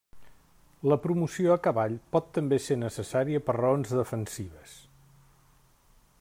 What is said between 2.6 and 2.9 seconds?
ser